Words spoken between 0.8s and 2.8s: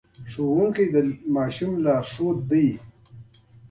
د ماشوم لارښود دي.